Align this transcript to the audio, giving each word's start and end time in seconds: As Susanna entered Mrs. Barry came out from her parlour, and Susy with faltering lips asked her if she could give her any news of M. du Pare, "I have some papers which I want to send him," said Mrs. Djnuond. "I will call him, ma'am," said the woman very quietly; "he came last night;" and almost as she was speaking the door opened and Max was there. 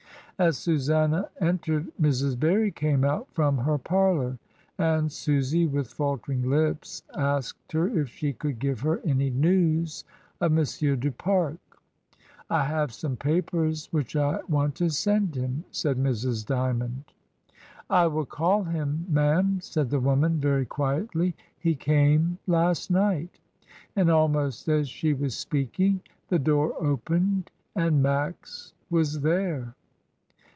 As 0.39 0.57
Susanna 0.57 1.29
entered 1.39 1.91
Mrs. 2.01 2.39
Barry 2.39 2.71
came 2.71 3.03
out 3.03 3.27
from 3.31 3.59
her 3.59 3.77
parlour, 3.77 4.39
and 4.79 5.11
Susy 5.11 5.67
with 5.67 5.93
faltering 5.93 6.49
lips 6.49 7.03
asked 7.15 7.71
her 7.73 7.87
if 7.87 8.09
she 8.09 8.33
could 8.33 8.57
give 8.57 8.79
her 8.79 9.01
any 9.05 9.29
news 9.29 10.03
of 10.39 10.57
M. 10.57 10.99
du 10.99 11.11
Pare, 11.11 11.59
"I 12.49 12.63
have 12.63 12.91
some 12.91 13.17
papers 13.17 13.87
which 13.91 14.15
I 14.15 14.39
want 14.49 14.73
to 14.77 14.89
send 14.89 15.35
him," 15.35 15.63
said 15.69 15.97
Mrs. 15.97 16.43
Djnuond. 16.45 17.03
"I 17.87 18.07
will 18.07 18.25
call 18.25 18.63
him, 18.63 19.05
ma'am," 19.09 19.59
said 19.61 19.91
the 19.91 19.99
woman 19.99 20.39
very 20.39 20.65
quietly; 20.65 21.35
"he 21.59 21.75
came 21.75 22.39
last 22.47 22.89
night;" 22.89 23.39
and 23.95 24.09
almost 24.09 24.67
as 24.67 24.89
she 24.89 25.13
was 25.13 25.37
speaking 25.37 26.01
the 26.29 26.39
door 26.39 26.73
opened 26.83 27.51
and 27.75 28.01
Max 28.01 28.73
was 28.89 29.21
there. 29.21 29.75